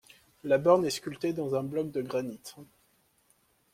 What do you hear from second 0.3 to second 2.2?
La borne est sculptée dans un bloc de